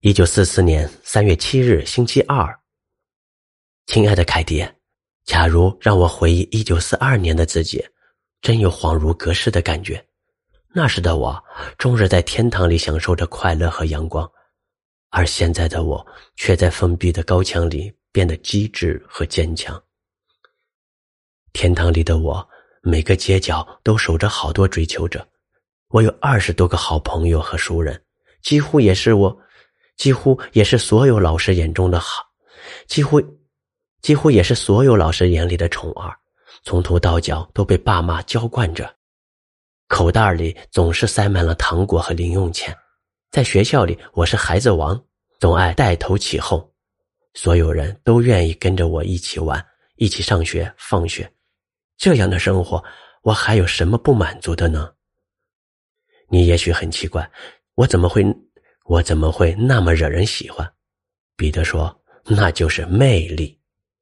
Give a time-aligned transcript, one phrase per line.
[0.00, 2.56] 一九四四年三月七日，星期二。
[3.86, 4.64] 亲爱的凯蒂，
[5.24, 7.84] 假如让我回忆一九四二年的自己，
[8.40, 10.06] 真有恍如隔世的感觉。
[10.72, 11.36] 那时的我，
[11.78, 14.30] 终日在天堂里享受着快乐和阳光，
[15.10, 16.06] 而现在的我，
[16.36, 19.82] 却在封闭的高墙里变得机智和坚强。
[21.52, 22.48] 天堂里的我，
[22.82, 25.26] 每个街角都守着好多追求者，
[25.88, 28.00] 我有二十多个好朋友和熟人，
[28.42, 29.36] 几乎也是我。
[29.98, 32.24] 几乎也是所有老师眼中的好，
[32.86, 33.20] 几乎，
[34.00, 36.16] 几乎也是所有老师眼里的宠儿，
[36.62, 38.88] 从头到脚都被爸妈娇惯着，
[39.88, 42.72] 口袋里总是塞满了糖果和零用钱，
[43.32, 45.04] 在学校里我是孩子王，
[45.40, 46.64] 总爱带头起哄，
[47.34, 51.28] 所有人都愿意跟着我一起玩，一起上学放学，
[51.96, 52.82] 这样的生活
[53.22, 54.92] 我还有什么不满足的呢？
[56.28, 57.28] 你也许很奇怪，
[57.74, 58.24] 我怎么会？
[58.88, 60.66] 我怎么会那么惹人喜欢？
[61.36, 63.54] 彼得说：“那就是魅力。”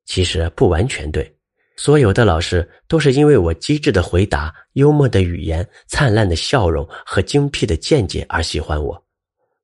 [0.06, 1.36] 其实不完全对。
[1.77, 9.05] 所有的老师都是因为我机智的回答、幽默的语言、灿烂的笑容和精辟的见解而喜欢我。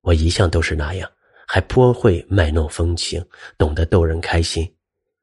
[0.01, 1.09] 我一向都是那样，
[1.47, 3.25] 还颇会卖弄风情，
[3.57, 4.69] 懂得逗人开心。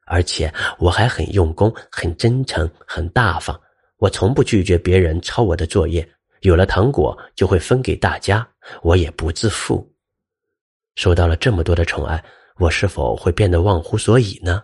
[0.06, 3.60] 而且我还很用功、很真诚、很大方。
[3.98, 6.08] 我从不拒绝别人抄我的作业，
[6.40, 8.48] 有了糖果就会分给大家。
[8.82, 9.86] 我也不自负。
[11.00, 12.22] 受到了这么多的宠爱，
[12.58, 14.62] 我是否会变得忘乎所以呢？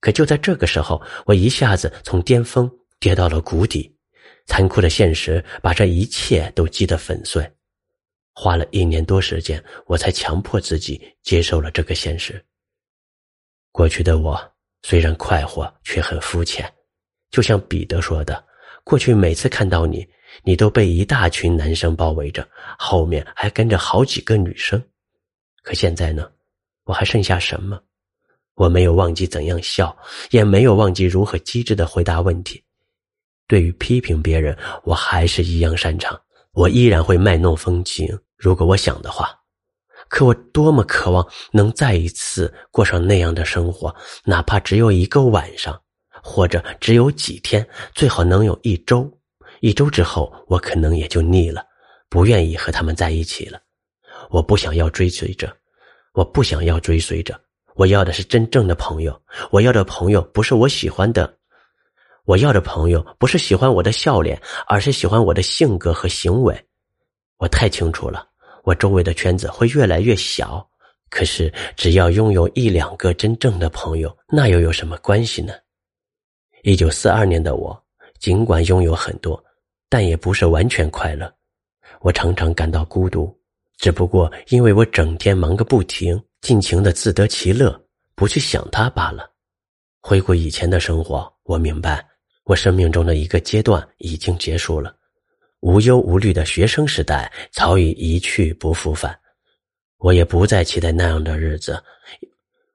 [0.00, 3.94] 可就在这个时候，我一下子从巅峰跌到了谷底，
[4.46, 7.46] 残酷的现实把这一切都击得粉碎。
[8.32, 12.42] 花了一年多时间，我才强迫自己接受了这个现实。
[13.70, 14.40] 过去的我
[14.82, 16.72] 虽然快活，却很肤浅，
[17.30, 18.42] 就像彼得说的
[18.82, 20.08] ：“过去每次看到你，
[20.42, 24.82] 你都被一大群男生包围着，后面还跟着好几个女生。”
[25.66, 26.30] 可现在呢，
[26.84, 27.76] 我还剩下什么？
[28.54, 29.94] 我没有忘记怎样笑，
[30.30, 32.62] 也没有忘记如何机智的回答问题。
[33.48, 36.16] 对于批评别人，我还是一样擅长。
[36.52, 39.36] 我依然会卖弄风情，如果我想的话。
[40.08, 43.92] 可我多么渴望能再一次过上那样的生活，
[44.24, 45.76] 哪怕只有一个晚上，
[46.22, 49.12] 或者只有几天，最好能有一周。
[49.58, 51.66] 一周之后，我可能也就腻了，
[52.08, 53.60] 不愿意和他们在一起了。
[54.30, 55.54] 我不想要追随者，
[56.12, 57.38] 我不想要追随者，
[57.74, 59.20] 我要的是真正的朋友。
[59.50, 61.32] 我要的朋友不是我喜欢的，
[62.24, 66.60] 我要的朋友不是喜欢我的笑脸，而是喜欢我的性格和行为。
[67.38, 68.26] 我太清楚了，
[68.64, 70.66] 我周围的圈子会越来越小。
[71.08, 75.54] 可是，只要拥有一两个真正的朋友，那又有什么关系呢？
[76.62, 77.80] 一九四二年的我，
[78.18, 79.40] 尽管拥有很多，
[79.88, 81.32] 但也不是完全快乐。
[82.00, 83.32] 我常常感到孤独。
[83.78, 87.78] 只不过因为我整天忙个不停，尽情的自得其乐，
[88.14, 89.30] 不去想他罢了。
[90.00, 92.04] 回顾以前的生活，我明白，
[92.44, 94.94] 我生命中的一个阶段已经结束了。
[95.60, 99.18] 无忧无虑的学生时代早已一去不复返，
[99.98, 101.82] 我也不再期待那样的日子，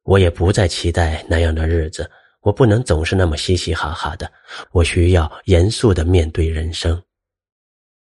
[0.03, 2.09] 我也不再期待那样的日子。
[2.41, 4.29] 我不能总是那么嘻嘻哈哈的，
[4.71, 7.01] 我需要严肃的面对人生。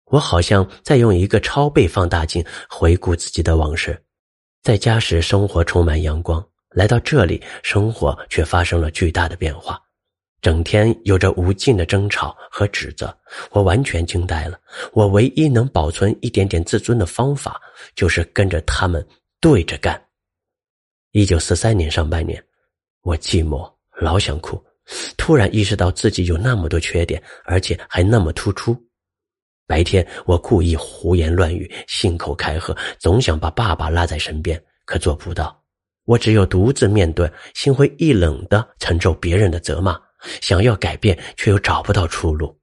[0.06, 4.00] 我好像在用一个超倍放大镜回顾自己的往事，
[4.62, 9.80] 在家时生活充满阳光，来到这里，生活却发生了巨大的变化，
[10.40, 13.16] 整天有着无尽的争吵和指责，
[13.50, 14.58] 我完全惊呆了。
[14.92, 17.60] 我唯一能保存一点点自尊的方法，
[17.96, 19.04] 就是跟着他们
[19.40, 20.00] 对着干。
[21.10, 22.40] 一九四三年上半年，
[23.02, 23.68] 我寂寞，
[23.98, 24.62] 老想哭，
[25.16, 28.76] 突然意识到自己有那么多缺点，而且还那么突出。
[29.66, 35.60] 白天我故意胡言乱语，信口开河，总想把爸爸拉在身边，可做不到。
[36.04, 40.00] 我只有独自面对，心灰意冷的承受别人的责骂，
[40.40, 42.56] 想要改变，却又找不到出路。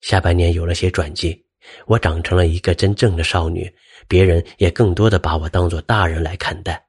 [0.00, 1.44] 下半年有了些转机，
[1.86, 3.68] 我长成了一个真正的少女，
[4.06, 6.80] 别人也更多的把我当作大人来看待。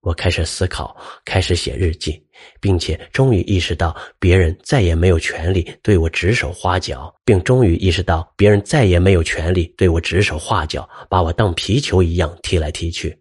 [0.00, 2.24] 我开始思考，开始写日记，
[2.60, 13.20] 并且终于意识到，别人再也没有权利对我指手画脚，并终于意识到，别人再也没有权利对我指手画脚，把我当皮球一样踢来踢去。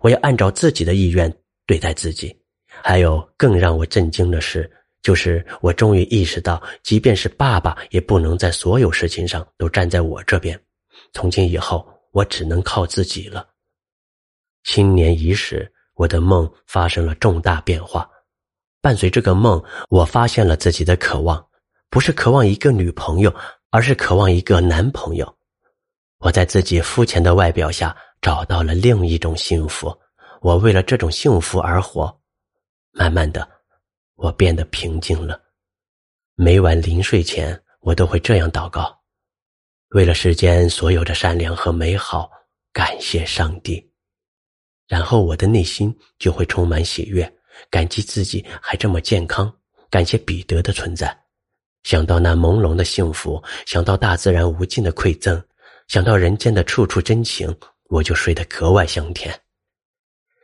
[0.00, 1.32] 我要按照自己的意愿
[1.66, 2.36] 对待自己。
[2.66, 4.70] 还有更让我震惊的是，
[5.02, 10.60] 就是我终于意识到，即便是爸爸，也不能在所有事情上都站在我这边。
[11.12, 13.48] 从今以后，我只能靠自己了。
[14.64, 15.72] 新年伊始。
[15.98, 18.08] 我的梦发生了重大变化，
[18.80, 21.44] 伴随这个梦，我发现了自己的渴望，
[21.90, 23.34] 不是渴望一个女朋友，
[23.70, 25.36] 而是渴望一个男朋友。
[26.18, 29.92] 我在自己肤浅的外表下找到了另一种幸福，
[30.40, 32.16] 我为了这种幸福而活。
[32.92, 33.46] 慢慢的，
[34.14, 35.40] 我变得平静了。
[36.36, 38.96] 每晚临睡前，我都会这样祷告：
[39.88, 42.30] 为了世间所有的善良和美好，
[42.72, 43.87] 感谢上帝。
[44.88, 47.30] 然后我的内心就会充满喜悦，
[47.70, 49.52] 感激自己还这么健康，
[49.90, 51.16] 感谢彼得的存在。
[51.84, 55.40] 想到那朦胧的幸福，想到大自然无尽的馈赠，
[55.86, 57.54] 想到人间的处处真情，
[57.88, 59.38] 我就睡得格外香甜。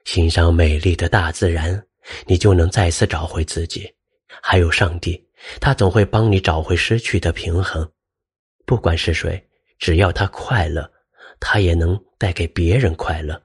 [0.05, 1.83] 欣赏美丽的大自然，
[2.27, 3.91] 你就能再次找回自己。
[4.43, 5.23] 还有上帝，
[5.61, 7.91] 他总会帮你找回失去的平衡。
[8.67, 9.43] 不管是谁，
[9.79, 10.91] 只要他快乐，
[11.41, 13.41] 他也能带给别人快乐。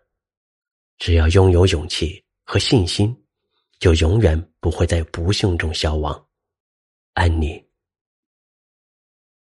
[1.00, 3.16] 只要拥有勇气和信心，
[3.80, 6.28] 就永远不会在不幸中消亡。
[7.14, 7.69] 安妮。